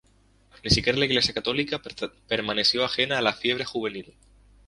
Ni 0.63 0.71
siquiera 0.71 0.97
la 0.97 1.05
Iglesia 1.05 1.31
católica 1.31 1.79
permaneció 2.27 2.83
ajena 2.83 3.19
a 3.19 3.21
la 3.21 3.33
"fiebre 3.33 3.65
juvenil". 3.65 4.15